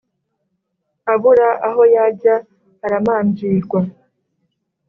[1.13, 2.35] Abura aho yajya
[2.85, 3.79] aramanjirwa